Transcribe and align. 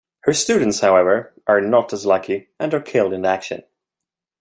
Her 0.21 0.33
students 0.33 0.79
however, 0.79 1.31
are 1.45 1.61
not 1.61 1.93
as 1.93 2.07
lucky 2.07 2.49
and 2.59 2.73
are 2.73 2.79
killed 2.81 3.13
in 3.13 3.23
action. 3.23 3.61